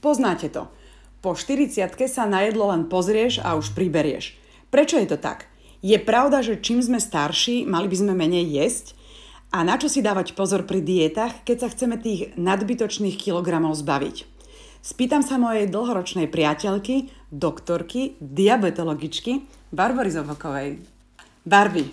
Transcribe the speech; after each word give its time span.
Poznáte 0.00 0.52
to. 0.52 0.68
Po 1.24 1.34
40 1.34 1.90
sa 2.06 2.28
na 2.28 2.46
jedlo 2.46 2.70
len 2.70 2.86
pozrieš 2.86 3.42
a 3.42 3.58
už 3.58 3.74
priberieš. 3.74 4.36
Prečo 4.70 5.00
je 5.00 5.08
to 5.08 5.18
tak? 5.18 5.48
Je 5.80 5.96
pravda, 6.00 6.42
že 6.42 6.60
čím 6.60 6.82
sme 6.82 7.00
starší, 7.00 7.64
mali 7.66 7.86
by 7.86 7.96
sme 7.96 8.12
menej 8.14 8.46
jesť? 8.46 8.94
A 9.54 9.62
na 9.62 9.78
čo 9.78 9.86
si 9.86 10.02
dávať 10.02 10.34
pozor 10.34 10.66
pri 10.66 10.82
dietách, 10.82 11.46
keď 11.46 11.56
sa 11.62 11.68
chceme 11.72 11.96
tých 11.96 12.34
nadbytočných 12.36 13.16
kilogramov 13.16 13.78
zbaviť? 13.78 14.26
Spýtam 14.86 15.22
sa 15.26 15.38
mojej 15.38 15.66
dlhoročnej 15.66 16.30
priateľky, 16.30 17.10
doktorky, 17.34 18.14
diabetologičky 18.22 19.42
Barbory 19.74 20.14
Zovokovej. 20.14 20.78
Barby, 21.42 21.90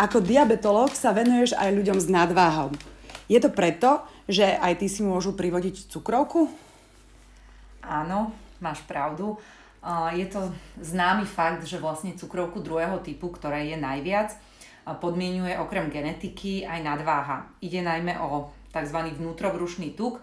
ako 0.00 0.24
diabetolog 0.24 0.96
sa 0.96 1.12
venuješ 1.12 1.52
aj 1.52 1.68
ľuďom 1.68 1.98
s 2.00 2.06
nadváhou. 2.08 2.72
Je 3.28 3.36
to 3.40 3.52
preto, 3.52 4.00
že 4.24 4.44
aj 4.44 4.80
ty 4.80 4.86
si 4.88 5.04
môžu 5.04 5.36
privodiť 5.36 5.92
cukrovku? 5.92 6.48
Áno, 7.82 8.30
máš 8.62 8.80
pravdu. 8.86 9.36
Je 10.14 10.26
to 10.30 10.54
známy 10.78 11.26
fakt, 11.26 11.66
že 11.66 11.82
vlastne 11.82 12.14
cukrovku 12.14 12.62
druhého 12.62 13.02
typu, 13.02 13.34
ktorá 13.34 13.58
je 13.58 13.74
najviac, 13.74 14.38
podmienuje 15.02 15.58
okrem 15.58 15.90
genetiky 15.90 16.62
aj 16.62 16.80
nadváha. 16.86 17.50
Ide 17.58 17.82
najmä 17.82 18.22
o 18.22 18.54
tzv. 18.70 18.98
vnútrobrušný 19.18 19.98
tuk, 19.98 20.22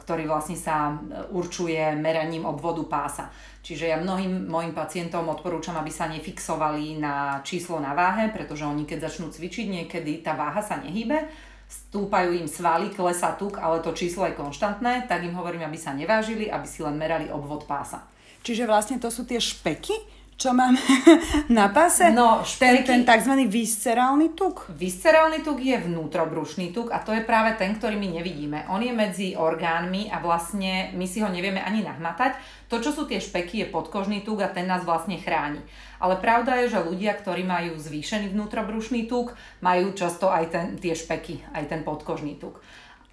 ktorý 0.00 0.30
vlastne 0.30 0.54
sa 0.54 0.96
určuje 1.30 1.98
meraním 1.98 2.46
obvodu 2.46 2.82
pása. 2.86 3.28
Čiže 3.60 3.92
ja 3.92 4.00
mnohým 4.00 4.48
mojim 4.48 4.72
pacientom 4.72 5.28
odporúčam, 5.28 5.76
aby 5.76 5.92
sa 5.92 6.08
nefixovali 6.08 6.96
na 6.96 7.44
číslo 7.44 7.82
na 7.82 7.92
váhe, 7.92 8.32
pretože 8.32 8.64
oni 8.64 8.88
keď 8.88 9.10
začnú 9.10 9.28
cvičiť, 9.28 9.66
niekedy 9.68 10.24
tá 10.24 10.38
váha 10.38 10.64
sa 10.64 10.80
nehybe, 10.80 11.28
stúpajú 11.70 12.34
im 12.34 12.50
svaly, 12.50 12.90
klesá 12.90 13.38
tuk, 13.38 13.62
ale 13.62 13.78
to 13.78 13.94
číslo 13.94 14.26
je 14.26 14.34
konštantné, 14.34 15.06
tak 15.06 15.22
im 15.22 15.38
hovorím, 15.38 15.62
aby 15.62 15.78
sa 15.78 15.94
nevážili, 15.94 16.50
aby 16.50 16.66
si 16.66 16.82
len 16.82 16.98
merali 16.98 17.30
obvod 17.30 17.62
pása. 17.70 18.02
Čiže 18.42 18.66
vlastne 18.66 18.98
to 18.98 19.06
sú 19.06 19.22
tie 19.22 19.38
špeky, 19.38 19.94
čo 20.40 20.56
mám 20.56 20.72
na 21.52 21.68
pase? 21.68 22.08
No, 22.08 22.40
špeky... 22.40 22.88
Ten, 22.88 23.04
ten 23.04 23.20
tzv. 23.20 23.44
viscerálny 23.44 24.32
tuk? 24.32 24.72
Viscerálny 24.72 25.44
tuk 25.44 25.60
je 25.60 25.76
vnútrobrušný 25.76 26.72
tuk 26.72 26.88
a 26.88 27.04
to 27.04 27.12
je 27.12 27.20
práve 27.20 27.60
ten, 27.60 27.76
ktorý 27.76 28.00
my 28.00 28.08
nevidíme. 28.16 28.64
On 28.72 28.80
je 28.80 28.88
medzi 28.88 29.36
orgánmi 29.36 30.08
a 30.08 30.16
vlastne 30.24 30.96
my 30.96 31.04
si 31.04 31.20
ho 31.20 31.28
nevieme 31.28 31.60
ani 31.60 31.84
nahmatať. 31.84 32.40
To, 32.72 32.80
čo 32.80 32.96
sú 32.96 33.04
tie 33.04 33.20
špeky, 33.20 33.60
je 33.60 33.66
podkožný 33.68 34.24
tuk 34.24 34.40
a 34.40 34.48
ten 34.48 34.64
nás 34.64 34.80
vlastne 34.88 35.20
chráni. 35.20 35.60
Ale 36.00 36.16
pravda 36.16 36.56
je, 36.64 36.72
že 36.72 36.80
ľudia, 36.88 37.12
ktorí 37.20 37.44
majú 37.44 37.76
zvýšený 37.76 38.32
vnútrobrušný 38.32 39.04
tuk, 39.04 39.36
majú 39.60 39.92
často 39.92 40.32
aj 40.32 40.44
ten, 40.48 40.66
tie 40.80 40.96
špeky, 40.96 41.52
aj 41.52 41.68
ten 41.68 41.84
podkožný 41.84 42.40
tuk. 42.40 42.64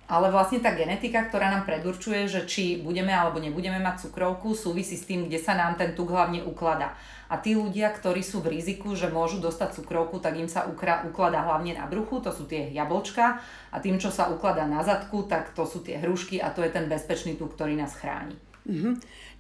Ale 0.07 0.31
vlastne 0.31 0.63
tá 0.63 0.71
genetika, 0.71 1.27
ktorá 1.27 1.51
nám 1.51 1.67
predurčuje, 1.67 2.31
že 2.31 2.47
či 2.47 2.79
budeme 2.79 3.11
alebo 3.11 3.43
nebudeme 3.43 3.75
mať 3.83 4.07
cukrovku, 4.07 4.55
súvisí 4.55 4.95
s 4.95 5.03
tým, 5.03 5.27
kde 5.27 5.35
sa 5.35 5.51
nám 5.51 5.75
ten 5.75 5.91
tuk 5.99 6.07
hlavne 6.07 6.47
ukladá. 6.47 6.95
A 7.27 7.35
tí 7.35 7.59
ľudia, 7.59 7.91
ktorí 7.91 8.23
sú 8.23 8.39
v 8.39 8.55
riziku, 8.55 8.95
že 8.95 9.11
môžu 9.11 9.43
dostať 9.43 9.83
cukrovku, 9.83 10.23
tak 10.23 10.39
im 10.39 10.47
sa 10.47 10.63
ukra- 10.63 11.03
ukladá 11.03 11.43
hlavne 11.43 11.75
na 11.75 11.83
bruchu, 11.91 12.23
to 12.23 12.31
sú 12.31 12.47
tie 12.47 12.71
jablčka. 12.71 13.43
A 13.67 13.77
tým, 13.83 13.99
čo 13.99 14.07
sa 14.07 14.31
ukladá 14.31 14.63
na 14.63 14.79
zadku, 14.79 15.27
tak 15.27 15.51
to 15.51 15.67
sú 15.67 15.83
tie 15.83 15.99
hrušky 15.99 16.39
a 16.39 16.55
to 16.55 16.63
je 16.63 16.71
ten 16.71 16.87
bezpečný 16.87 17.35
tuk, 17.35 17.59
ktorý 17.59 17.75
nás 17.75 17.91
chráni. 17.99 18.39
Mm-hmm. 18.63 18.93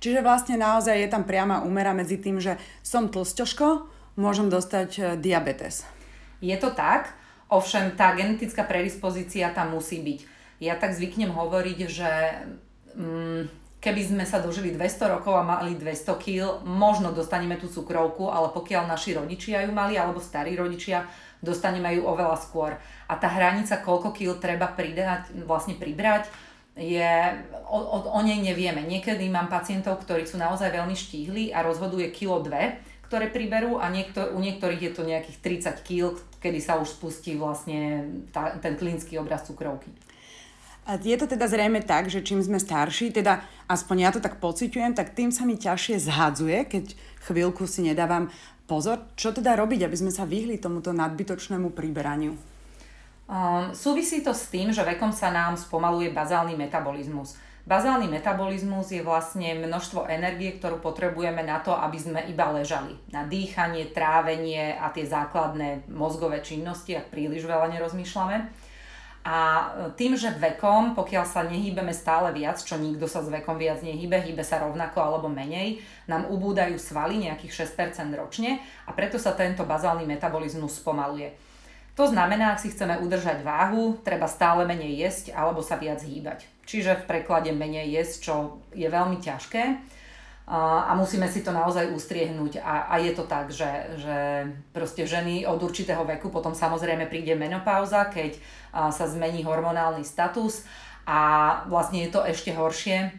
Čiže 0.03 0.19
vlastne 0.19 0.59
naozaj 0.59 0.99
je 0.99 1.07
tam 1.07 1.23
priama 1.23 1.63
úmera 1.63 1.95
medzi 1.95 2.19
tým, 2.19 2.43
že 2.43 2.59
som 2.83 3.07
tlsťoško, 3.07 3.87
môžem 4.19 4.51
dostať 4.51 4.89
e, 4.99 5.01
diabetes. 5.15 5.87
Je 6.43 6.55
to 6.59 6.75
tak, 6.75 7.15
ovšem 7.47 7.95
tá 7.95 8.11
genetická 8.19 8.67
predispozícia 8.67 9.55
tam 9.55 9.71
musí 9.71 10.03
byť 10.03 10.36
ja 10.57 10.73
tak 10.77 10.97
zvyknem 10.97 11.29
hovoriť, 11.29 11.79
že 11.85 12.11
mm, 12.97 13.41
keby 13.77 14.01
sme 14.01 14.25
sa 14.25 14.41
dožili 14.41 14.73
200 14.73 15.13
rokov 15.17 15.37
a 15.37 15.45
mali 15.45 15.77
200 15.77 16.17
kg, 16.17 16.41
možno 16.65 17.13
dostaneme 17.13 17.55
tú 17.61 17.69
cukrovku, 17.69 18.27
ale 18.33 18.49
pokiaľ 18.49 18.89
naši 18.89 19.13
rodičia 19.13 19.63
ju 19.63 19.71
mali, 19.71 19.95
alebo 19.95 20.17
starí 20.17 20.57
rodičia, 20.57 21.05
dostaneme 21.39 21.93
ju 21.93 22.03
oveľa 22.03 22.37
skôr. 22.41 22.73
A 23.05 23.13
tá 23.15 23.29
hranica, 23.29 23.77
koľko 23.77 24.09
kil 24.11 24.41
treba 24.41 24.73
pridať, 24.73 25.29
vlastne 25.45 25.77
pribrať, 25.77 26.27
je, 26.77 27.09
o, 27.69 27.77
o, 27.77 27.97
o 28.13 28.19
nej 28.21 28.37
nevieme. 28.37 28.85
Niekedy 28.85 29.25
mám 29.33 29.49
pacientov, 29.49 30.01
ktorí 30.05 30.29
sú 30.29 30.37
naozaj 30.37 30.69
veľmi 30.69 30.93
štíhli 30.93 31.49
a 31.49 31.65
rozhoduje 31.65 32.13
kilo 32.13 32.41
dve, 32.41 32.77
ktoré 33.09 33.33
priberú 33.33 33.81
a 33.81 33.89
niektor, 33.89 34.35
u 34.35 34.39
niektorých 34.41 34.81
je 34.83 34.91
to 34.93 35.01
nejakých 35.07 35.37
30 35.73 35.87
kg, 35.87 36.13
kedy 36.37 36.59
sa 36.61 36.77
už 36.77 36.99
spustí 36.99 37.33
vlastne 37.33 38.05
tá, 38.29 38.53
ten 38.61 38.77
klinický 38.77 39.17
obraz 39.17 39.47
cukrovky. 39.47 39.89
Je 40.87 41.19
to 41.19 41.27
teda 41.27 41.51
zrejme 41.51 41.83
tak, 41.83 42.07
že 42.07 42.23
čím 42.23 42.39
sme 42.39 42.63
starší, 42.63 43.11
teda 43.11 43.43
aspoň 43.67 43.95
ja 43.99 44.09
to 44.15 44.23
tak 44.23 44.39
pociťujem, 44.39 44.95
tak 44.95 45.11
tým 45.11 45.35
sa 45.35 45.43
mi 45.43 45.59
ťažšie 45.59 45.99
zhadzuje, 45.99 46.63
keď 46.63 46.95
chvíľku 47.27 47.67
si 47.67 47.83
nedávam 47.83 48.31
pozor. 48.71 49.03
Čo 49.19 49.35
teda 49.35 49.59
robiť, 49.59 49.83
aby 49.83 49.95
sme 49.99 50.15
sa 50.15 50.23
vyhli 50.23 50.55
tomuto 50.55 50.95
nadbytočnému 50.95 51.75
príberaniu? 51.75 52.39
Um, 53.27 53.75
súvisí 53.75 54.23
to 54.23 54.31
s 54.31 54.47
tým, 54.47 54.71
že 54.71 54.87
vekom 54.87 55.11
sa 55.11 55.27
nám 55.27 55.59
spomaluje 55.59 56.15
bazálny 56.15 56.55
metabolizmus. 56.55 57.35
Bazálny 57.67 58.07
metabolizmus 58.07 58.87
je 58.95 59.03
vlastne 59.03 59.59
množstvo 59.59 60.07
energie, 60.07 60.55
ktorú 60.55 60.79
potrebujeme 60.79 61.43
na 61.43 61.59
to, 61.59 61.75
aby 61.75 61.99
sme 61.99 62.23
iba 62.31 62.47
ležali. 62.55 62.95
Na 63.11 63.27
dýchanie, 63.27 63.91
trávenie 63.91 64.71
a 64.79 64.87
tie 64.95 65.03
základné 65.03 65.91
mozgové 65.91 66.39
činnosti, 66.39 66.95
ak 66.95 67.11
príliš 67.11 67.43
veľa 67.43 67.67
nerozmýšľame. 67.75 68.66
A 69.27 69.67
tým, 69.99 70.15
že 70.15 70.31
vekom, 70.31 70.95
pokiaľ 70.95 71.27
sa 71.27 71.43
nehýbeme 71.43 71.91
stále 71.91 72.31
viac, 72.31 72.63
čo 72.63 72.79
nikto 72.79 73.11
sa 73.11 73.19
s 73.19 73.27
vekom 73.27 73.59
viac 73.59 73.83
nehybe, 73.83 74.15
hýbe 74.23 74.39
sa 74.39 74.63
rovnako 74.63 75.03
alebo 75.03 75.27
menej, 75.27 75.83
nám 76.07 76.31
ubúdajú 76.31 76.79
svaly 76.79 77.27
nejakých 77.27 77.67
6% 77.67 78.07
ročne 78.15 78.63
a 78.87 78.95
preto 78.95 79.19
sa 79.19 79.35
tento 79.35 79.67
bazálny 79.67 80.07
metabolizmus 80.07 80.79
spomaluje. 80.79 81.35
To 81.99 82.07
znamená, 82.07 82.55
ak 82.55 82.63
si 82.63 82.71
chceme 82.71 83.03
udržať 83.03 83.43
váhu, 83.43 83.99
treba 83.99 84.31
stále 84.31 84.63
menej 84.63 84.95
jesť 84.95 85.35
alebo 85.35 85.59
sa 85.59 85.75
viac 85.75 85.99
hýbať. 85.99 86.47
Čiže 86.63 87.03
v 87.03 87.07
preklade 87.11 87.51
menej 87.51 87.99
jesť, 87.99 88.15
čo 88.23 88.35
je 88.71 88.87
veľmi 88.87 89.19
ťažké 89.19 89.63
a 90.47 90.95
musíme 90.95 91.27
si 91.27 91.43
to 91.43 91.51
naozaj 91.51 91.91
ustriehnúť 91.91 92.63
a, 92.63 92.87
a 92.87 93.03
je 93.03 93.11
to 93.11 93.27
tak, 93.27 93.51
že, 93.51 93.99
že 93.99 94.17
proste 94.71 95.03
ženy 95.03 95.43
od 95.43 95.59
určitého 95.59 96.07
veku 96.07 96.31
potom 96.31 96.55
samozrejme 96.55 97.11
príde 97.11 97.35
menopauza, 97.35 98.07
keď 98.07 98.39
sa 98.71 99.05
zmení 99.11 99.43
hormonálny 99.43 100.07
status 100.07 100.63
a 101.03 101.19
vlastne 101.67 102.07
je 102.07 102.15
to 102.15 102.23
ešte 102.23 102.55
horšie, 102.55 103.11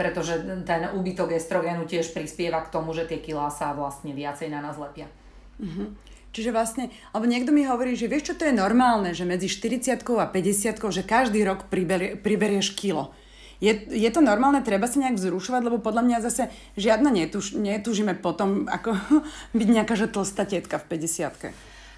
pretože 0.00 0.40
ten 0.64 0.88
úbytok 0.88 1.36
estrogénu 1.36 1.84
tiež 1.84 2.16
prispieva 2.16 2.64
k 2.64 2.72
tomu, 2.72 2.96
že 2.96 3.04
tie 3.04 3.20
kilá 3.20 3.52
sa 3.52 3.76
vlastne 3.76 4.16
viacej 4.16 4.48
na 4.48 4.64
nás 4.64 4.80
lepia. 4.80 5.12
Uh-huh. 5.60 5.92
Čiže 6.34 6.50
vlastne, 6.50 6.90
alebo 7.14 7.30
niekto 7.30 7.54
mi 7.54 7.62
hovorí, 7.62 7.94
že 7.94 8.10
vieš 8.10 8.32
čo, 8.32 8.40
to 8.40 8.48
je 8.48 8.56
normálne, 8.56 9.14
že 9.14 9.22
medzi 9.28 9.46
40 9.46 10.00
a 10.00 10.26
50 10.26 10.80
že 10.80 11.02
každý 11.06 11.44
rok 11.46 11.70
priberie, 11.70 12.18
priberieš 12.18 12.74
kilo. 12.74 13.14
Je, 13.62 13.74
je 13.90 14.10
to 14.10 14.20
normálne, 14.24 14.62
treba 14.62 14.90
sa 14.90 14.98
nejak 15.02 15.18
vzrušovať, 15.18 15.62
lebo 15.66 15.78
podľa 15.78 16.02
mňa 16.06 16.18
zase 16.24 16.50
žiadna 16.74 17.10
netuž, 17.10 17.54
netúžime 17.54 18.18
potom 18.18 18.66
ako 18.66 18.98
byť 19.58 19.68
nejaká 19.68 19.94
že 19.94 20.10
tlstá 20.10 20.46
tetka 20.46 20.78
v 20.82 20.98
50 20.98 21.54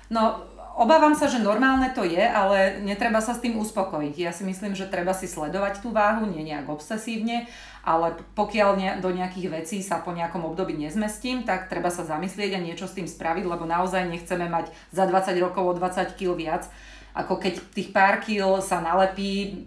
No, 0.06 0.46
obávam 0.76 1.16
sa, 1.16 1.26
že 1.26 1.42
normálne 1.42 1.90
to 1.90 2.04
je, 2.06 2.20
ale 2.20 2.78
netreba 2.84 3.18
sa 3.18 3.34
s 3.34 3.42
tým 3.42 3.58
uspokojiť. 3.58 4.14
Ja 4.14 4.30
si 4.30 4.44
myslím, 4.46 4.76
že 4.76 4.86
treba 4.86 5.16
si 5.16 5.26
sledovať 5.26 5.82
tú 5.82 5.90
váhu, 5.90 6.28
nie 6.28 6.46
nejak 6.46 6.68
obsesívne, 6.68 7.48
ale 7.82 8.14
pokiaľ 8.36 8.70
ne, 8.76 8.90
do 9.00 9.10
nejakých 9.10 9.48
vecí 9.50 9.78
sa 9.80 9.98
po 10.04 10.12
nejakom 10.12 10.44
období 10.44 10.76
nezmestím, 10.76 11.42
tak 11.42 11.72
treba 11.72 11.88
sa 11.88 12.04
zamyslieť 12.04 12.54
a 12.54 12.60
niečo 12.62 12.86
s 12.86 12.94
tým 12.94 13.08
spraviť, 13.08 13.48
lebo 13.48 13.64
naozaj 13.64 14.06
nechceme 14.06 14.46
mať 14.46 14.70
za 14.92 15.08
20 15.08 15.34
rokov 15.42 15.64
o 15.64 15.74
20 15.74 16.14
kg 16.14 16.36
viac, 16.36 16.68
ako 17.16 17.40
keď 17.40 17.54
tých 17.72 17.90
pár 17.96 18.20
kil 18.20 18.60
sa 18.60 18.84
nalepí 18.84 19.64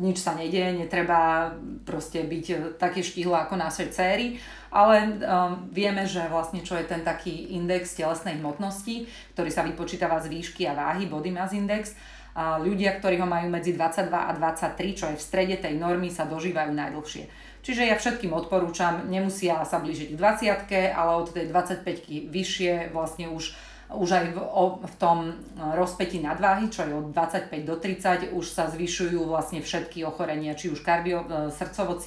nič 0.00 0.24
sa 0.24 0.32
nedieje, 0.32 0.80
netreba 0.80 1.52
proste 1.84 2.24
byť 2.24 2.76
také 2.80 3.04
štihle 3.04 3.36
ako 3.46 3.60
naše 3.60 3.92
céry, 3.92 4.40
ale 4.72 5.20
um, 5.20 5.68
vieme, 5.68 6.08
že 6.08 6.24
vlastne 6.32 6.64
čo 6.64 6.80
je 6.80 6.88
ten 6.88 7.04
taký 7.04 7.52
index 7.52 7.92
telesnej 7.92 8.40
hmotnosti, 8.40 9.04
ktorý 9.36 9.50
sa 9.52 9.62
vypočítava 9.62 10.16
z 10.24 10.32
výšky 10.32 10.64
a 10.64 10.72
váhy, 10.72 11.04
body 11.04 11.30
mass 11.30 11.52
index, 11.52 11.92
a 12.30 12.62
ľudia, 12.62 12.94
ktorí 13.02 13.18
ho 13.18 13.26
majú 13.26 13.50
medzi 13.50 13.74
22 13.74 14.06
a 14.06 14.30
23, 14.38 14.94
čo 14.94 15.04
je 15.10 15.18
v 15.18 15.22
strede 15.22 15.56
tej 15.58 15.74
normy, 15.74 16.14
sa 16.14 16.30
dožívajú 16.30 16.70
najdlhšie. 16.70 17.26
Čiže 17.60 17.90
ja 17.90 17.96
všetkým 17.98 18.32
odporúčam, 18.32 19.04
nemusia 19.10 19.60
sa 19.68 19.82
blížiť 19.82 20.16
k 20.16 20.16
20 20.16 20.96
ale 20.96 21.10
od 21.20 21.28
tej 21.28 21.52
25 21.52 22.32
vyššie 22.32 22.72
vlastne 22.94 23.28
už 23.28 23.52
už 23.94 24.08
aj 24.10 24.26
v, 24.34 24.38
o, 24.38 24.78
v 24.82 24.94
tom 25.02 25.18
rozpeti 25.58 26.22
nadváhy, 26.22 26.70
čo 26.70 26.86
je 26.86 26.94
od 26.94 27.10
25 27.10 27.50
do 27.66 27.74
30, 27.78 28.30
už 28.30 28.46
sa 28.46 28.70
zvyšujú 28.70 29.26
vlastne 29.26 29.58
všetky 29.62 30.06
ochorenia, 30.06 30.54
či 30.54 30.70
už 30.70 30.82
kardio, 30.86 31.26
e, 31.26 31.50
srdcovo 31.50 31.98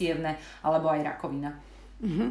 alebo 0.63 0.87
aj 0.87 0.99
rakovina. 1.03 1.51
Mm-hmm. 1.99 2.29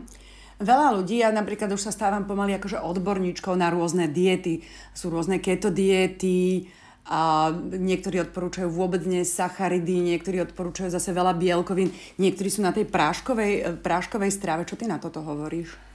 Veľa 0.62 0.88
ľudí, 0.94 1.20
ja 1.20 1.34
napríklad 1.34 1.74
už 1.74 1.90
sa 1.90 1.92
stávam 1.92 2.22
pomaly 2.22 2.54
akože 2.54 2.78
odborníčkou 2.78 3.52
na 3.58 3.68
rôzne 3.68 4.06
diety. 4.06 4.62
Sú 4.94 5.10
rôzne 5.10 5.42
keto 5.42 5.74
diety, 5.74 6.70
A 7.02 7.50
niektorí 7.58 8.22
odporúčajú 8.22 8.70
vôbec 8.70 9.02
nie 9.02 9.26
sacharidy, 9.26 10.14
niektorí 10.14 10.38
odporúčajú 10.46 10.86
zase 10.86 11.10
veľa 11.10 11.34
bielkovín, 11.34 11.90
niektorí 12.14 12.46
sú 12.46 12.62
na 12.62 12.70
tej 12.70 12.86
práškovej, 12.86 13.82
práškovej 13.82 14.30
strave. 14.30 14.62
Čo 14.62 14.78
ty 14.78 14.86
na 14.86 15.02
toto 15.02 15.18
hovoríš? 15.18 15.91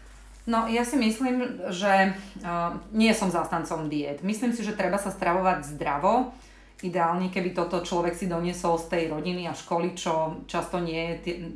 No, 0.48 0.64
ja 0.72 0.88
si 0.88 0.96
myslím, 0.96 1.68
že 1.76 2.16
uh, 2.40 2.80
nie 2.96 3.12
som 3.12 3.28
zástancom 3.28 3.92
diet. 3.92 4.24
Myslím 4.24 4.56
si, 4.56 4.64
že 4.64 4.80
treba 4.80 4.96
sa 4.96 5.12
stravovať 5.12 5.76
zdravo. 5.76 6.32
Ideálne, 6.80 7.28
keby 7.28 7.52
toto 7.52 7.84
človek 7.84 8.16
si 8.16 8.32
doniesol 8.32 8.80
z 8.80 8.88
tej 8.88 9.04
rodiny 9.12 9.44
a 9.52 9.52
školy, 9.52 9.92
čo 10.00 10.40
často 10.48 10.80
nie 10.80 11.20
je, 11.20 11.52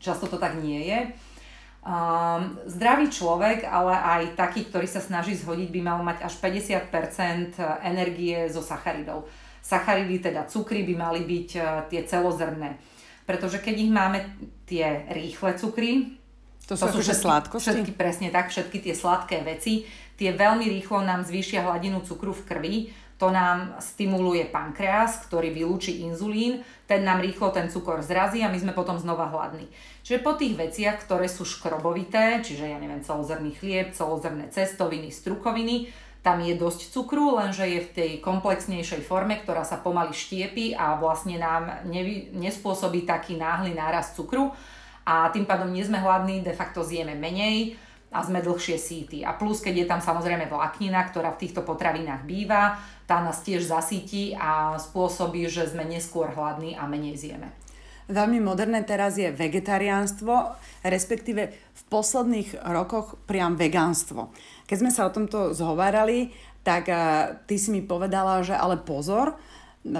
často 0.00 0.24
to 0.24 0.40
tak 0.40 0.56
nie 0.56 0.88
je. 0.88 1.00
Um, 1.86 2.56
zdravý 2.64 3.12
človek, 3.12 3.68
ale 3.68 3.92
aj 3.92 4.40
taký, 4.40 4.66
ktorý 4.66 4.88
sa 4.88 5.04
snaží 5.04 5.36
zhodiť, 5.36 5.68
by 5.68 5.80
mal 5.84 6.00
mať 6.00 6.24
až 6.24 6.34
50% 6.40 7.60
energie 7.84 8.48
zo 8.48 8.64
sacharidov. 8.64 9.28
Sacharidy, 9.60 10.18
teda 10.18 10.48
cukry, 10.48 10.80
by 10.82 10.94
mali 10.96 11.20
byť 11.28 11.48
uh, 11.60 11.84
tie 11.92 12.08
celozrné. 12.08 12.80
Pretože 13.28 13.60
keď 13.60 13.74
ich 13.74 13.92
máme 13.92 14.24
tie 14.64 15.04
rýchle 15.12 15.58
cukry, 15.58 16.16
to, 16.66 16.74
to 16.74 16.86
sú, 16.90 16.98
sú 16.98 17.14
všetky, 17.14 17.22
sladkosti? 17.22 17.70
Všetky, 17.70 17.92
presne 17.94 18.28
tak, 18.34 18.50
všetky 18.50 18.78
tie 18.82 18.94
sladké 18.94 19.46
veci, 19.46 19.86
tie 20.18 20.34
veľmi 20.34 20.66
rýchlo 20.66 21.06
nám 21.06 21.22
zvýšia 21.22 21.62
hladinu 21.62 22.02
cukru 22.02 22.34
v 22.34 22.42
krvi, 22.42 22.76
to 23.16 23.32
nám 23.32 23.80
stimuluje 23.80 24.44
pankreas, 24.44 25.24
ktorý 25.24 25.48
vylúči 25.48 26.04
inzulín, 26.04 26.60
ten 26.84 27.00
nám 27.00 27.24
rýchlo 27.24 27.48
ten 27.48 27.72
cukor 27.72 28.04
zrazí 28.04 28.44
a 28.44 28.52
my 28.52 28.58
sme 28.60 28.76
potom 28.76 29.00
znova 29.00 29.32
hladní. 29.32 29.72
Čiže 30.04 30.20
po 30.20 30.36
tých 30.36 30.52
veciach, 30.52 31.00
ktoré 31.00 31.24
sú 31.24 31.48
škrobovité, 31.48 32.44
čiže 32.44 32.68
ja 32.68 32.76
neviem, 32.76 33.00
celozrný 33.00 33.56
chlieb, 33.56 33.96
celozrné 33.96 34.52
cestoviny, 34.52 35.08
strukoviny, 35.08 35.88
tam 36.20 36.42
je 36.42 36.58
dosť 36.58 36.90
cukru, 36.90 37.38
lenže 37.38 37.64
je 37.64 37.80
v 37.86 37.92
tej 37.94 38.10
komplexnejšej 38.18 39.06
forme, 39.06 39.38
ktorá 39.40 39.62
sa 39.62 39.78
pomaly 39.78 40.10
štiepi 40.10 40.74
a 40.74 40.98
vlastne 40.98 41.38
nám 41.38 41.86
nevy, 41.86 42.34
nespôsobí 42.34 43.06
taký 43.06 43.38
náhly 43.38 43.72
náraz 43.72 44.12
cukru 44.12 44.50
a 45.06 45.30
tým 45.30 45.46
pádom 45.46 45.70
nie 45.70 45.86
sme 45.86 46.02
hladní, 46.02 46.42
de 46.42 46.50
facto 46.50 46.82
zjeme 46.82 47.14
menej 47.14 47.78
a 48.10 48.26
sme 48.26 48.42
dlhšie 48.42 48.74
síty. 48.74 49.22
A 49.22 49.38
plus, 49.38 49.62
keď 49.62 49.74
je 49.78 49.86
tam 49.86 50.00
samozrejme 50.02 50.50
vláknina, 50.50 51.06
ktorá 51.06 51.30
v 51.34 51.46
týchto 51.46 51.62
potravinách 51.62 52.26
býva, 52.26 52.74
tá 53.06 53.22
nás 53.22 53.38
tiež 53.46 53.62
zasíti 53.62 54.34
a 54.34 54.74
spôsobí, 54.74 55.46
že 55.46 55.70
sme 55.70 55.86
neskôr 55.86 56.34
hladní 56.34 56.74
a 56.74 56.90
menej 56.90 57.14
zjeme. 57.14 57.54
Veľmi 58.06 58.38
moderné 58.38 58.86
teraz 58.86 59.18
je 59.18 59.34
vegetariánstvo, 59.34 60.54
respektíve 60.86 61.50
v 61.50 61.82
posledných 61.90 62.62
rokoch 62.70 63.18
priam 63.26 63.58
vegánstvo. 63.58 64.30
Keď 64.70 64.76
sme 64.78 64.94
sa 64.94 65.10
o 65.10 65.14
tomto 65.14 65.50
zhovárali, 65.54 66.30
tak 66.62 66.86
uh, 66.86 67.34
ty 67.50 67.58
si 67.58 67.74
mi 67.74 67.82
povedala, 67.82 68.42
že 68.46 68.54
ale 68.54 68.78
pozor, 68.78 69.34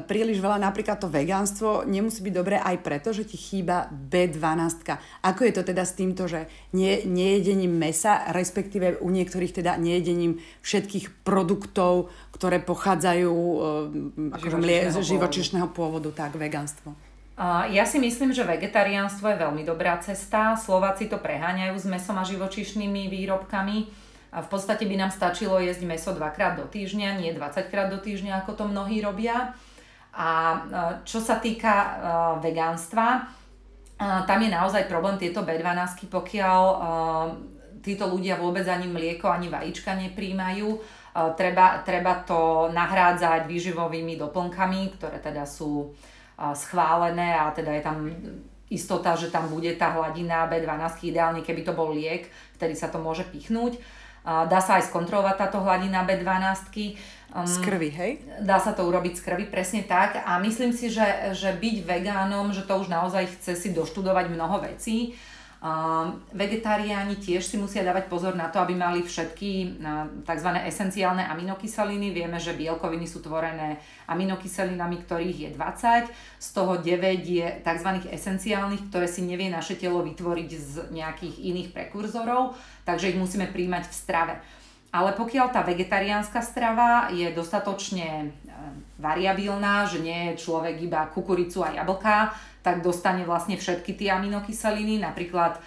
príliš 0.07 0.43
veľa, 0.43 0.59
napríklad 0.59 0.99
to 0.99 1.07
vegánstvo 1.07 1.87
nemusí 1.87 2.25
byť 2.25 2.35
dobré 2.35 2.57
aj 2.59 2.77
preto, 2.83 3.15
že 3.15 3.23
ti 3.29 3.39
chýba 3.39 3.87
B12. 3.91 4.99
Ako 5.23 5.41
je 5.47 5.53
to 5.55 5.63
teda 5.63 5.87
s 5.87 5.95
týmto, 5.95 6.27
že 6.27 6.51
nie, 6.75 7.07
nejedením 7.07 7.75
mesa, 7.75 8.27
respektíve 8.35 8.99
u 8.99 9.09
niektorých 9.09 9.63
teda 9.63 9.79
nejedením 9.79 10.43
všetkých 10.67 11.23
produktov, 11.23 12.11
ktoré 12.35 12.59
pochádzajú 12.61 13.33
uh, 13.33 14.35
akože 14.37 14.57
mlie, 14.59 14.91
z 14.91 14.97
živočišného 15.01 15.71
pôvodu, 15.71 16.11
tak 16.13 16.35
vegánstvo? 16.35 17.07
Ja 17.69 17.85
si 17.85 18.01
myslím, 18.01 18.33
že 18.33 18.49
vegetariánstvo 18.49 19.29
je 19.29 19.43
veľmi 19.45 19.61
dobrá 19.61 20.01
cesta. 20.01 20.57
Slováci 20.57 21.05
to 21.05 21.21
preháňajú 21.21 21.77
s 21.77 21.85
mesom 21.85 22.17
a 22.17 22.25
živočišnými 22.25 23.13
výrobkami. 23.13 24.07
A 24.33 24.41
v 24.41 24.49
podstate 24.49 24.89
by 24.89 24.97
nám 24.97 25.13
stačilo 25.13 25.61
jesť 25.61 25.85
meso 25.85 26.11
dvakrát 26.17 26.57
do 26.57 26.65
týždňa, 26.65 27.21
nie 27.21 27.37
20 27.37 27.73
krát 27.73 27.93
do 27.93 28.01
týždňa, 28.01 28.41
ako 28.41 28.53
to 28.57 28.65
mnohí 28.65 29.05
robia. 29.05 29.53
A 30.17 30.29
e, 30.33 30.59
čo 31.05 31.21
sa 31.21 31.37
týka 31.37 31.75
uh, 31.77 31.93
vegánstva, 32.41 33.07
uh, 33.21 34.25
tam 34.25 34.39
je 34.41 34.49
naozaj 34.49 34.89
problém 34.89 35.21
tieto 35.21 35.45
B12, 35.45 36.09
pokiaľ 36.09 36.63
títo 37.85 38.09
ľudia 38.11 38.35
vôbec 38.41 38.67
ani 38.67 38.91
mlieko, 38.91 39.31
ani 39.31 39.47
vajíčka 39.47 39.95
nepríjmajú. 39.95 40.69
Treba, 41.39 41.81
treba 41.87 42.27
to 42.27 42.67
nahrádzať 42.75 43.47
výživovými 43.47 44.19
doplnkami, 44.19 44.99
ktoré 44.99 45.23
teda 45.23 45.47
sú 45.47 45.95
schválené 46.59 47.33
a 47.33 47.55
teda 47.55 47.73
je 47.79 47.83
tam 47.87 47.99
istota, 48.69 49.15
že 49.15 49.31
tam 49.31 49.47
bude 49.47 49.71
tá 49.79 49.95
hladina 49.95 50.51
B12, 50.51 51.15
ideálne 51.15 51.41
keby 51.47 51.63
to 51.63 51.73
bol 51.73 51.95
liek, 51.95 52.27
vtedy 52.59 52.75
sa 52.75 52.91
to 52.91 52.99
môže 52.99 53.23
pichnúť. 53.31 53.79
Dá 54.27 54.59
sa 54.59 54.83
aj 54.83 54.91
skontrolovať 54.91 55.39
táto 55.39 55.63
hladina 55.63 56.03
B12. 56.03 56.99
Um, 57.37 57.45
z 57.45 57.63
krvi, 57.63 57.91
hej? 57.93 58.13
Dá 58.43 58.57
sa 58.57 58.73
to 58.73 58.83
urobiť 58.89 59.21
z 59.21 59.23
krvi, 59.23 59.45
presne 59.47 59.85
tak. 59.87 60.25
A 60.25 60.41
myslím 60.43 60.73
si, 60.73 60.91
že, 60.91 61.31
že 61.37 61.55
byť 61.55 61.85
vegánom, 61.85 62.51
že 62.51 62.65
to 62.65 62.81
už 62.81 62.89
naozaj 62.89 63.29
chce 63.39 63.53
si 63.55 63.69
doštudovať 63.77 64.33
mnoho 64.33 64.65
vecí. 64.65 65.15
Um, 65.67 66.23
vegetariáni 66.31 67.19
tiež 67.19 67.43
si 67.43 67.59
musia 67.59 67.83
dávať 67.83 68.07
pozor 68.07 68.39
na 68.39 68.47
to, 68.55 68.63
aby 68.63 68.79
mali 68.79 69.03
všetky 69.03 69.83
tzv. 70.23 70.51
esenciálne 70.63 71.27
aminokyseliny. 71.27 72.15
Vieme, 72.15 72.39
že 72.39 72.55
bielkoviny 72.55 73.03
sú 73.03 73.19
tvorené 73.19 73.83
aminokyselinami, 74.07 75.03
ktorých 75.03 75.39
je 75.43 75.51
20, 75.59 76.07
z 76.39 76.49
toho 76.55 76.79
9 76.79 76.87
je 77.19 77.47
tzv. 77.67 77.91
esenciálnych, 78.15 78.95
ktoré 78.95 79.11
si 79.11 79.27
nevie 79.27 79.51
naše 79.51 79.75
telo 79.75 80.07
vytvoriť 80.07 80.51
z 80.55 80.73
nejakých 80.95 81.35
iných 81.35 81.69
prekurzorov, 81.75 82.55
takže 82.87 83.11
ich 83.11 83.19
musíme 83.19 83.51
príjmať 83.51 83.91
v 83.91 83.95
strave. 83.97 84.35
Ale 84.95 85.19
pokiaľ 85.19 85.51
tá 85.51 85.67
vegetariánska 85.67 86.47
strava 86.47 87.11
je 87.11 87.27
dostatočne 87.35 88.09
uh, 88.23 88.71
variabilná, 89.03 89.83
že 89.91 89.99
nie 89.99 90.31
je 90.31 90.47
človek 90.47 90.79
iba 90.79 91.11
kukuricu 91.11 91.67
a 91.67 91.75
jablka, 91.75 92.33
tak 92.67 92.83
dostane 92.83 93.23
vlastne 93.23 93.55
všetky 93.55 93.95
tie 93.95 94.11
aminokyseliny, 94.19 94.99
napríklad 94.99 95.63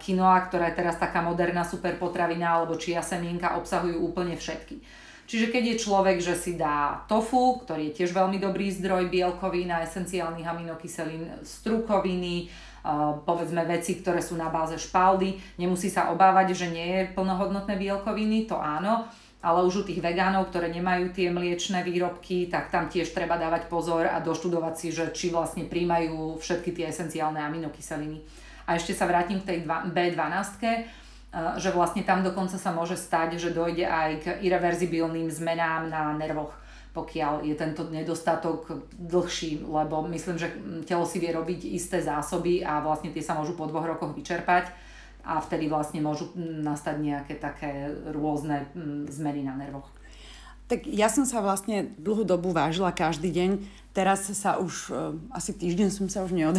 quinoa, 0.00 0.48
ktorá 0.48 0.72
je 0.72 0.80
teraz 0.80 0.96
taká 0.96 1.20
moderná 1.20 1.60
superpotravina, 1.60 2.56
alebo 2.56 2.80
čia 2.80 3.04
semienka 3.04 3.60
obsahujú 3.60 4.00
úplne 4.00 4.32
všetky. 4.32 4.80
Čiže 5.28 5.52
keď 5.52 5.76
je 5.76 5.82
človek, 5.84 6.24
že 6.24 6.32
si 6.32 6.56
dá 6.56 7.04
tofu, 7.04 7.60
ktorý 7.60 7.92
je 7.92 8.00
tiež 8.00 8.16
veľmi 8.16 8.40
dobrý 8.40 8.72
zdroj 8.72 9.12
bielkovín 9.12 9.68
a 9.68 9.84
esenciálnych 9.84 10.48
aminokyselín, 10.48 11.28
strukoviny, 11.44 12.48
povedzme 13.28 13.68
veci, 13.68 14.00
ktoré 14.00 14.24
sú 14.24 14.40
na 14.40 14.48
báze 14.48 14.80
špaldy, 14.80 15.60
nemusí 15.60 15.92
sa 15.92 16.08
obávať, 16.16 16.56
že 16.56 16.72
nie 16.72 16.88
je 16.96 17.12
plnohodnotné 17.12 17.76
bielkoviny, 17.76 18.48
to 18.48 18.56
áno, 18.56 19.04
ale 19.38 19.62
už 19.62 19.82
u 19.82 19.86
tých 19.86 20.02
vegánov, 20.02 20.50
ktoré 20.50 20.66
nemajú 20.74 21.14
tie 21.14 21.30
mliečne 21.30 21.86
výrobky, 21.86 22.50
tak 22.50 22.74
tam 22.74 22.90
tiež 22.90 23.14
treba 23.14 23.38
dávať 23.38 23.70
pozor 23.70 24.10
a 24.10 24.18
doštudovať 24.18 24.74
si, 24.74 24.88
že 24.90 25.14
či 25.14 25.30
vlastne 25.30 25.70
príjmajú 25.70 26.42
všetky 26.42 26.74
tie 26.74 26.90
esenciálne 26.90 27.38
aminokyseliny. 27.38 28.18
A 28.66 28.74
ešte 28.74 28.92
sa 28.92 29.06
vrátim 29.06 29.38
k 29.38 29.46
tej 29.46 29.58
B12, 29.64 30.58
eh, 30.60 30.84
že 31.56 31.70
vlastne 31.70 32.02
tam 32.02 32.26
dokonca 32.26 32.58
sa 32.58 32.74
môže 32.74 32.98
stať, 32.98 33.38
že 33.38 33.54
dojde 33.54 33.86
aj 33.86 34.10
k 34.20 34.26
irreverzibilným 34.42 35.30
zmenám 35.30 35.86
na 35.86 36.14
nervoch 36.18 36.54
pokiaľ 36.88 37.46
je 37.46 37.54
tento 37.54 37.86
nedostatok 37.86 38.90
dlhší, 38.98 39.62
lebo 39.62 40.02
myslím, 40.10 40.34
že 40.34 40.50
telo 40.82 41.06
si 41.06 41.22
vie 41.22 41.30
robiť 41.30 41.70
isté 41.70 42.02
zásoby 42.02 42.66
a 42.66 42.82
vlastne 42.82 43.14
tie 43.14 43.22
sa 43.22 43.38
môžu 43.38 43.54
po 43.54 43.70
dvoch 43.70 43.86
rokoch 43.86 44.18
vyčerpať 44.18 44.87
a 45.28 45.44
vtedy 45.44 45.68
vlastne 45.68 46.00
môžu 46.00 46.32
nastať 46.40 46.96
nejaké 47.04 47.36
také 47.36 47.92
rôzne 48.08 48.64
zmeny 49.12 49.44
na 49.44 49.52
nervoch. 49.60 49.84
Tak 50.72 50.88
ja 50.88 51.12
som 51.12 51.28
sa 51.28 51.44
vlastne 51.44 51.92
dlhú 52.00 52.24
dobu 52.24 52.52
vážila 52.52 52.92
každý 52.92 53.28
deň. 53.32 53.50
Teraz 53.98 54.30
sa 54.30 54.62
už, 54.62 54.94
uh, 54.94 55.10
asi 55.34 55.50
týždeň 55.50 55.90
som 55.90 56.06
sa 56.06 56.22
už 56.22 56.30
neod... 56.30 56.54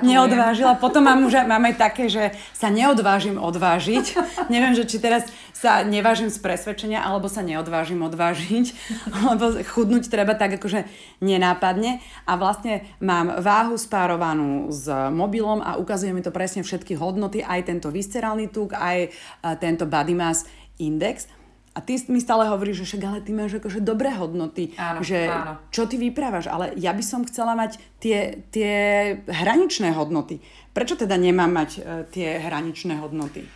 neodvážila. 0.00 0.80
Potom 0.80 1.04
mám 1.04 1.20
už 1.28 1.44
mám 1.44 1.60
aj 1.68 1.76
také, 1.76 2.08
že 2.08 2.32
sa 2.56 2.72
neodvážim 2.72 3.36
odvážiť. 3.36 4.16
Neviem, 4.48 4.72
že 4.72 4.88
či 4.88 4.96
teraz 4.96 5.28
sa 5.52 5.84
nevážim 5.84 6.32
z 6.32 6.40
presvedčenia, 6.40 7.04
alebo 7.04 7.28
sa 7.28 7.44
neodvážim 7.44 8.00
odvážiť. 8.00 8.72
Lebo 9.28 9.60
chudnúť 9.60 10.08
treba 10.08 10.32
tak 10.32 10.56
akože 10.56 10.88
nenápadne. 11.20 12.00
A 12.24 12.40
vlastne 12.40 12.88
mám 12.96 13.28
váhu 13.44 13.76
spárovanú 13.76 14.72
s 14.72 14.88
mobilom 15.12 15.60
a 15.60 15.76
ukazuje 15.76 16.16
mi 16.16 16.24
to 16.24 16.32
presne 16.32 16.64
všetky 16.64 16.96
hodnoty, 16.96 17.44
aj 17.44 17.68
tento 17.68 17.92
viscerálny 17.92 18.48
tuk, 18.48 18.72
aj 18.72 19.12
tento 19.60 19.84
body 19.84 20.16
mass 20.16 20.48
index. 20.80 21.28
A 21.70 21.78
ty 21.78 21.94
mi 22.10 22.18
stále 22.18 22.50
hovoríš, 22.50 22.82
že 22.82 22.86
však 22.94 23.02
ale 23.06 23.18
ty 23.22 23.30
máš 23.30 23.62
akože 23.62 23.78
dobré 23.78 24.10
hodnoty, 24.10 24.74
áno, 24.74 25.06
že 25.06 25.30
áno. 25.30 25.54
čo 25.70 25.86
ty 25.86 26.02
vyprávaš, 26.02 26.50
ale 26.50 26.74
ja 26.74 26.90
by 26.90 27.04
som 27.06 27.22
chcela 27.22 27.54
mať 27.54 27.78
tie, 28.02 28.42
tie 28.50 28.74
hraničné 29.30 29.94
hodnoty. 29.94 30.42
Prečo 30.74 30.98
teda 30.98 31.14
nemám 31.14 31.54
mať 31.54 31.70
uh, 31.78 31.82
tie 32.10 32.42
hraničné 32.42 32.98
hodnoty? 32.98 33.46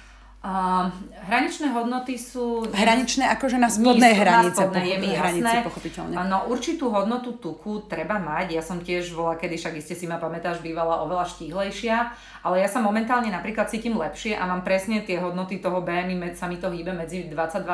Uh, 0.44 0.92
hraničné 1.24 1.72
hodnoty 1.72 2.20
sú... 2.20 2.68
Hraničné 2.68 3.32
akože 3.32 3.56
na 3.56 3.72
spodnej 3.72 4.12
nízko, 4.12 4.28
hranice, 4.28 4.44
na 4.44 4.52
spodnej, 4.52 5.00
mi 5.00 5.08
hranici, 5.16 5.56
pochopiteľne. 5.64 6.14
No 6.28 6.52
určitú 6.52 6.92
hodnotu 6.92 7.40
tuku 7.40 7.88
treba 7.88 8.20
mať. 8.20 8.52
Ja 8.52 8.60
som 8.60 8.84
tiež 8.84 9.16
bola, 9.16 9.40
kedy 9.40 9.56
však 9.56 9.80
iste 9.80 9.96
si 9.96 10.04
ma 10.04 10.20
pamätáš, 10.20 10.60
bývala 10.60 11.00
oveľa 11.08 11.32
štíhlejšia, 11.32 11.96
ale 12.44 12.60
ja 12.60 12.68
sa 12.68 12.84
momentálne 12.84 13.32
napríklad 13.32 13.72
cítim 13.72 13.96
lepšie 13.96 14.36
a 14.36 14.44
mám 14.44 14.68
presne 14.68 15.00
tie 15.00 15.16
hodnoty 15.16 15.64
toho 15.64 15.80
BMI, 15.80 16.36
sa 16.36 16.44
mi 16.44 16.60
to 16.60 16.68
hýbe 16.68 16.92
medzi 16.92 17.24
22 17.24 17.64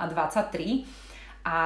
a 0.00 0.04
23. 0.08 0.88
A 1.44 1.56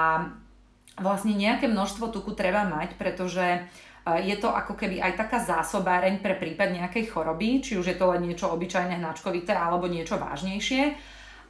vlastne 0.99 1.33
nejaké 1.39 1.71
množstvo 1.71 2.11
tuku 2.11 2.35
treba 2.35 2.67
mať, 2.67 2.99
pretože 2.99 3.47
e, 3.47 3.61
je 4.07 4.37
to 4.41 4.49
ako 4.49 4.75
keby 4.75 4.99
aj 5.05 5.13
taká 5.21 5.39
zásobáreň 5.45 6.25
pre 6.25 6.33
prípad 6.35 6.73
nejakej 6.73 7.13
choroby, 7.13 7.61
či 7.61 7.77
už 7.77 7.93
je 7.93 7.97
to 8.01 8.09
len 8.09 8.25
niečo 8.25 8.49
obyčajné 8.49 8.97
hnačkovité 8.97 9.53
alebo 9.53 9.85
niečo 9.87 10.17
vážnejšie. 10.17 10.97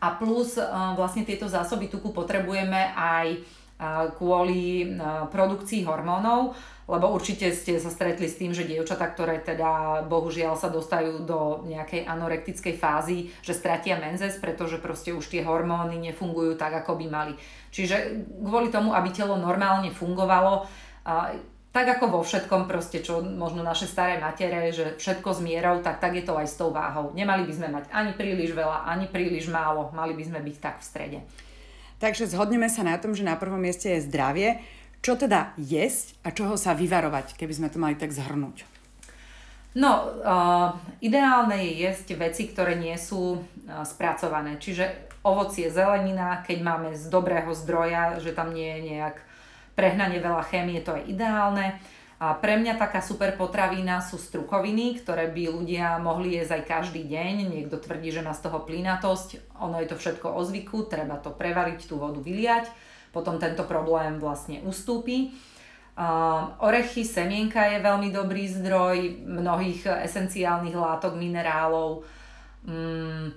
A 0.01 0.17
plus 0.17 0.57
e, 0.57 0.65
vlastne 0.97 1.23
tieto 1.23 1.47
zásoby 1.47 1.87
tuku 1.87 2.11
potrebujeme 2.11 2.91
aj 2.97 3.27
e, 3.33 3.39
kvôli 4.19 4.97
produkcii 5.31 5.87
hormónov, 5.87 6.57
lebo 6.91 7.07
určite 7.15 7.55
ste 7.55 7.79
sa 7.79 7.87
stretli 7.87 8.27
s 8.27 8.35
tým, 8.35 8.51
že 8.51 8.67
dievčatá, 8.67 9.07
ktoré 9.15 9.39
teda 9.39 10.03
bohužiaľ 10.11 10.59
sa 10.59 10.67
dostajú 10.75 11.23
do 11.23 11.63
nejakej 11.71 12.03
anorektickej 12.03 12.75
fázy, 12.75 13.31
že 13.47 13.55
stratia 13.55 13.95
menzes, 13.95 14.43
pretože 14.43 14.83
proste 14.83 15.15
už 15.15 15.31
tie 15.31 15.47
hormóny 15.47 16.03
nefungujú 16.03 16.59
tak, 16.59 16.83
ako 16.83 16.99
by 16.99 17.07
mali. 17.07 17.35
Čiže 17.71 18.27
kvôli 18.43 18.75
tomu, 18.75 18.91
aby 18.91 19.15
telo 19.15 19.39
normálne 19.39 19.95
fungovalo, 19.95 20.67
tak 21.71 21.87
ako 21.87 22.19
vo 22.19 22.21
všetkom 22.27 22.67
proste, 22.67 22.99
čo 22.99 23.23
možno 23.23 23.63
naše 23.63 23.87
staré 23.87 24.19
matere, 24.19 24.75
že 24.75 24.99
všetko 24.99 25.39
s 25.39 25.41
mierou, 25.41 25.79
tak 25.79 26.03
tak 26.03 26.19
je 26.19 26.27
to 26.27 26.35
aj 26.35 26.47
s 26.51 26.59
tou 26.59 26.75
váhou. 26.75 27.15
Nemali 27.15 27.47
by 27.47 27.53
sme 27.55 27.69
mať 27.71 27.85
ani 27.95 28.13
príliš 28.19 28.51
veľa, 28.51 28.91
ani 28.91 29.07
príliš 29.07 29.47
málo, 29.47 29.95
mali 29.95 30.19
by 30.19 30.25
sme 30.27 30.41
byť 30.43 30.57
tak 30.59 30.83
v 30.83 30.87
strede. 30.87 31.19
Takže 32.03 32.27
zhodneme 32.27 32.67
sa 32.67 32.83
na 32.83 32.99
tom, 32.99 33.15
že 33.15 33.23
na 33.23 33.39
prvom 33.39 33.61
mieste 33.61 33.87
je 33.93 34.03
zdravie. 34.03 34.59
Čo 35.01 35.17
teda 35.17 35.55
jesť 35.57 36.19
a 36.27 36.35
čoho 36.35 36.59
sa 36.59 36.75
vyvarovať, 36.75 37.39
keby 37.39 37.53
sme 37.55 37.69
to 37.73 37.79
mali 37.79 37.95
tak 37.95 38.11
zhrnúť? 38.11 38.67
No, 39.79 40.11
uh, 40.27 40.75
ideálne 40.99 41.55
je 41.55 41.87
jesť 41.87 42.19
veci, 42.19 42.51
ktoré 42.51 42.75
nie 42.75 42.99
sú 42.99 43.39
uh, 43.39 43.87
spracované. 43.87 44.59
Čiže 44.59 45.15
ovocie, 45.23 45.71
zelenina, 45.71 46.43
keď 46.43 46.59
máme 46.67 46.91
z 46.99 47.07
dobrého 47.07 47.55
zdroja, 47.55 48.19
že 48.19 48.35
tam 48.35 48.51
nie 48.51 48.67
je 48.67 48.81
nejak 48.97 49.17
prehnanie 49.81 50.21
veľa 50.21 50.45
chémie, 50.45 50.85
to 50.85 50.93
je 51.01 51.17
ideálne. 51.17 51.81
A 52.21 52.37
pre 52.37 52.61
mňa 52.61 52.77
taká 52.77 53.01
super 53.01 53.33
potravina 53.33 54.05
sú 54.05 54.21
strukoviny, 54.21 55.01
ktoré 55.01 55.33
by 55.33 55.57
ľudia 55.57 55.97
mohli 55.97 56.37
jesť 56.37 56.61
aj 56.61 56.63
každý 56.69 57.09
deň. 57.09 57.49
Niekto 57.49 57.81
tvrdí, 57.81 58.13
že 58.13 58.21
má 58.21 58.37
z 58.37 58.45
toho 58.45 58.61
plynatosť. 58.69 59.57
Ono 59.65 59.81
je 59.81 59.89
to 59.89 59.97
všetko 59.97 60.37
o 60.37 60.41
zvyku, 60.45 60.85
treba 60.85 61.17
to 61.17 61.33
prevariť, 61.33 61.89
tú 61.89 61.97
vodu 61.97 62.21
vyliať 62.21 62.69
potom 63.11 63.43
tento 63.43 63.67
problém 63.67 64.23
vlastne 64.23 64.63
ustúpi. 64.63 65.35
Orechy, 66.63 67.05
semienka 67.05 67.61
je 67.69 67.85
veľmi 67.85 68.09
dobrý 68.15 68.49
zdroj 68.49 69.27
mnohých 69.27 69.85
esenciálnych 70.07 70.73
látok, 70.73 71.19
minerálov. 71.19 72.07
Um, 72.65 73.35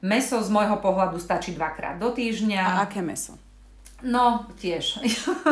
meso 0.00 0.40
z 0.40 0.48
môjho 0.48 0.80
pohľadu 0.80 1.20
stačí 1.20 1.52
dvakrát 1.52 2.00
do 2.00 2.14
týždňa. 2.14 2.62
A 2.62 2.88
aké 2.88 3.04
meso? 3.04 3.36
No, 4.04 4.44
tiež. 4.60 5.00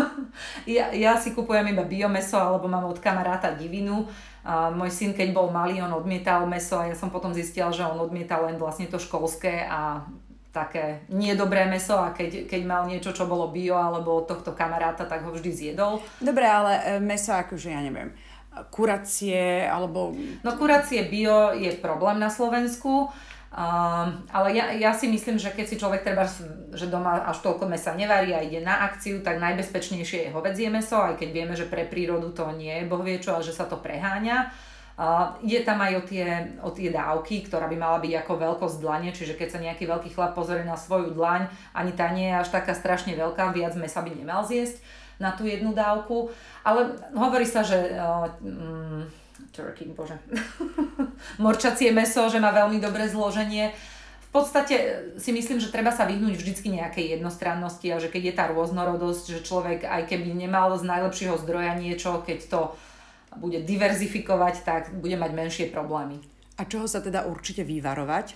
ja, 0.77 0.93
ja 0.93 1.17
si 1.17 1.33
kupujem 1.33 1.73
iba 1.73 1.85
biomeso, 1.87 2.37
alebo 2.37 2.69
mám 2.69 2.85
od 2.85 3.01
kamaráta 3.01 3.57
divinu. 3.57 4.05
Uh, 4.45 4.69
môj 4.77 4.93
syn, 4.93 5.17
keď 5.17 5.33
bol 5.33 5.49
malý, 5.49 5.81
on 5.81 5.97
odmietal 5.97 6.45
meso 6.45 6.77
a 6.77 6.93
ja 6.93 6.97
som 6.97 7.09
potom 7.09 7.33
zistila, 7.33 7.73
že 7.73 7.81
on 7.89 7.97
odmietal 7.97 8.45
len 8.45 8.61
vlastne 8.61 8.85
to 8.85 9.01
školské 9.01 9.65
a 9.65 10.05
také 10.55 11.03
niedobré 11.11 11.67
meso 11.67 11.99
a 11.99 12.15
keď, 12.15 12.47
keď 12.47 12.63
mal 12.63 12.87
niečo, 12.87 13.11
čo 13.11 13.27
bolo 13.27 13.51
bio 13.51 13.75
alebo 13.75 14.23
od 14.23 14.31
tohto 14.31 14.55
kamaráta, 14.55 15.03
tak 15.09 15.27
ho 15.27 15.35
vždy 15.35 15.51
zjedol. 15.51 15.99
Dobre, 16.23 16.47
ale 16.47 16.73
e, 16.79 17.03
meso 17.03 17.35
akože 17.35 17.75
ja 17.75 17.83
neviem, 17.83 18.15
kuracie 18.71 19.67
alebo... 19.67 20.15
No 20.47 20.55
kuracie 20.55 21.11
bio 21.11 21.51
je 21.51 21.75
problém 21.75 22.23
na 22.23 22.31
Slovensku, 22.31 23.11
um, 23.55 24.27
ale 24.35 24.49
ja, 24.53 24.75
ja 24.75 24.91
si 24.91 25.07
myslím, 25.07 25.39
že 25.39 25.55
keď 25.55 25.67
si 25.71 25.79
človek 25.79 26.03
treba, 26.03 26.27
že 26.75 26.91
doma 26.91 27.23
až 27.25 27.41
toľko 27.41 27.71
mesa 27.71 27.95
nevarí 27.95 28.35
a 28.35 28.43
ide 28.43 28.61
na 28.61 28.85
akciu, 28.91 29.23
tak 29.23 29.39
najbezpečnejšie 29.39 30.29
je 30.29 30.35
hovedzie 30.35 30.69
meso, 30.69 30.99
aj 30.99 31.17
keď 31.17 31.29
vieme, 31.31 31.55
že 31.55 31.71
pre 31.71 31.87
prírodu 31.87 32.35
to 32.35 32.45
nie 32.59 32.83
je 32.83 32.91
boh 32.91 33.01
ale 33.01 33.47
že 33.47 33.55
sa 33.55 33.65
to 33.65 33.79
preháňa 33.79 34.51
Uh, 34.95 35.35
ide 35.43 35.67
tam 35.67 35.83
aj 35.83 35.93
o 35.99 36.03
tie, 36.07 36.55
o 36.63 36.71
tie 36.71 36.87
dávky, 36.95 37.51
ktorá 37.51 37.67
by 37.67 37.75
mala 37.75 37.99
byť 37.99 38.15
ako 38.15 38.33
veľkosť 38.39 38.77
dlane, 38.79 39.11
čiže 39.11 39.35
keď 39.35 39.49
sa 39.51 39.59
nejaký 39.59 39.91
veľký 39.91 40.15
chlap 40.15 40.39
pozrie 40.39 40.63
na 40.63 40.79
svoju 40.79 41.11
dlaň, 41.19 41.51
ani 41.75 41.91
tá 41.99 42.15
nie 42.15 42.31
je 42.31 42.39
až 42.39 42.55
taká 42.55 42.79
strašne 42.79 43.11
veľká, 43.19 43.51
viac 43.51 43.75
mesa 43.75 44.07
by 44.07 44.15
nemal 44.15 44.47
zjesť 44.47 44.79
na 45.19 45.35
tú 45.35 45.51
jednu 45.51 45.75
dávku. 45.75 46.31
Ale 46.63 46.95
hovorí 47.11 47.43
sa, 47.43 47.67
že 47.67 47.91
uh, 47.91 48.31
um, 48.39 49.03
turkey, 49.55 49.95
bože, 49.95 50.19
morčacie 51.45 51.95
meso, 51.95 52.27
že 52.27 52.43
má 52.43 52.51
veľmi 52.51 52.83
dobré 52.83 53.07
zloženie. 53.07 53.71
V 54.35 54.43
podstate 54.43 55.07
si 55.15 55.31
myslím, 55.31 55.63
že 55.63 55.71
treba 55.71 55.95
sa 55.95 56.11
vyhnúť 56.11 56.35
vždycky 56.35 56.75
nejakej 56.75 57.15
jednostrannosti 57.15 57.87
a 57.95 58.03
že 58.03 58.11
keď 58.11 58.23
je 58.27 58.35
tá 58.35 58.45
rôznorodosť, 58.51 59.39
že 59.39 59.47
človek 59.47 59.87
aj 59.87 60.11
keby 60.11 60.35
nemal 60.35 60.75
z 60.75 60.83
najlepšieho 60.83 61.39
zdroja 61.39 61.79
niečo, 61.79 62.19
keď 62.27 62.39
to 62.51 62.61
bude 63.39 63.63
diverzifikovať, 63.63 64.67
tak 64.67 64.83
bude 64.99 65.15
mať 65.15 65.31
menšie 65.31 65.67
problémy. 65.71 66.19
A 66.59 66.67
čoho 66.67 66.91
sa 66.91 66.99
teda 66.99 67.31
určite 67.31 67.63
vyvarovať? 67.63 68.35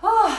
Oh, 0.00 0.32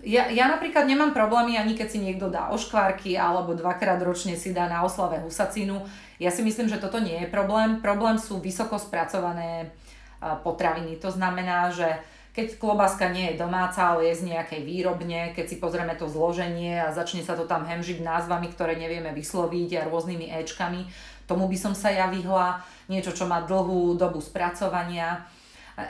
ja, 0.00 0.32
ja 0.32 0.48
napríklad 0.48 0.88
nemám 0.88 1.12
problémy 1.12 1.58
ani 1.60 1.76
keď 1.76 1.88
si 1.92 1.98
niekto 2.00 2.32
dá 2.32 2.48
oškvárky 2.54 3.18
alebo 3.20 3.52
dvakrát 3.52 4.00
ročne 4.00 4.38
si 4.38 4.54
dá 4.54 4.70
na 4.70 4.80
oslave 4.86 5.20
husacinu. 5.20 5.84
Ja 6.20 6.28
si 6.28 6.44
myslím, 6.44 6.68
že 6.68 6.76
toto 6.76 7.00
nie 7.00 7.16
je 7.24 7.32
problém. 7.32 7.80
Problém 7.80 8.20
sú 8.20 8.38
vysoko 8.38 8.76
spracované 8.76 9.72
potraviny. 10.20 11.00
To 11.00 11.08
znamená, 11.08 11.72
že 11.72 11.88
keď 12.30 12.60
klobaska 12.60 13.10
nie 13.10 13.32
je 13.32 13.40
domáca, 13.40 13.90
ale 13.90 14.12
je 14.12 14.22
z 14.22 14.36
nejakej 14.36 14.62
výrobne, 14.62 15.32
keď 15.32 15.50
si 15.50 15.56
pozrieme 15.58 15.96
to 15.96 16.06
zloženie 16.06 16.78
a 16.78 16.94
začne 16.94 17.24
sa 17.24 17.34
to 17.34 17.48
tam 17.48 17.66
hemžiť 17.66 18.04
názvami, 18.04 18.52
ktoré 18.52 18.76
nevieme 18.78 19.10
vysloviť 19.16 19.80
a 19.80 19.88
rôznymi 19.88 20.30
éčkami, 20.44 20.86
Tomu 21.30 21.46
by 21.46 21.54
som 21.54 21.70
sa 21.78 21.94
ja 21.94 22.10
vyhla, 22.10 22.58
niečo, 22.90 23.14
čo 23.14 23.22
má 23.30 23.46
dlhú 23.46 23.94
dobu 23.94 24.18
spracovania. 24.18 25.30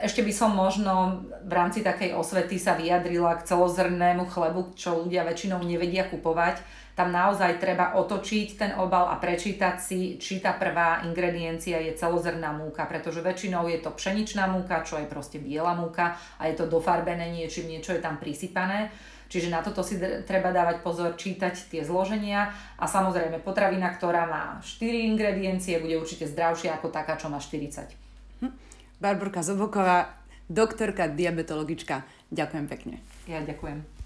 Ešte 0.04 0.20
by 0.20 0.28
som 0.36 0.52
možno 0.52 1.24
v 1.48 1.52
rámci 1.56 1.80
takej 1.80 2.12
osvety 2.12 2.60
sa 2.60 2.76
vyjadrila 2.76 3.40
k 3.40 3.48
celozrnému 3.48 4.28
chlebu, 4.28 4.76
čo 4.76 5.00
ľudia 5.00 5.24
väčšinou 5.24 5.64
nevedia 5.64 6.04
kupovať. 6.04 6.60
Tam 6.98 7.14
naozaj 7.14 7.62
treba 7.62 7.96
otočiť 7.96 8.48
ten 8.58 8.72
obal 8.76 9.08
a 9.08 9.16
prečítať 9.16 9.76
si, 9.80 10.20
či 10.20 10.42
tá 10.42 10.52
prvá 10.58 11.00
ingrediencia 11.06 11.80
je 11.80 11.96
celozrná 11.96 12.52
múka, 12.52 12.84
pretože 12.84 13.24
väčšinou 13.24 13.70
je 13.70 13.78
to 13.80 13.94
pšeničná 13.94 14.50
múka, 14.50 14.84
čo 14.84 15.00
je 15.00 15.06
proste 15.08 15.40
biela 15.40 15.72
múka 15.72 16.18
a 16.36 16.50
je 16.50 16.54
to 16.58 16.68
dofarbené 16.68 17.30
niečím, 17.32 17.70
niečo 17.70 17.96
je 17.96 18.02
tam 18.02 18.20
prisypané. 18.20 18.92
Čiže 19.30 19.54
na 19.54 19.62
toto 19.62 19.86
si 19.86 19.94
treba 20.26 20.50
dávať 20.50 20.82
pozor, 20.82 21.14
čítať 21.14 21.70
tie 21.70 21.86
zloženia 21.86 22.50
a 22.74 22.84
samozrejme 22.90 23.38
potravina, 23.46 23.94
ktorá 23.94 24.26
má 24.26 24.58
4 24.58 25.06
ingrediencie, 25.14 25.78
bude 25.78 25.94
určite 25.94 26.26
zdravšia 26.26 26.74
ako 26.82 26.90
taká, 26.90 27.14
čo 27.14 27.30
má 27.30 27.38
40. 27.38 27.94
Hm. 28.42 28.50
Barborka 28.98 29.46
Zoboková, 29.46 30.18
doktorka, 30.50 31.06
diabetologička. 31.06 32.02
Ďakujem 32.34 32.66
pekne. 32.66 32.98
Ja 33.30 33.38
ďakujem. 33.46 33.99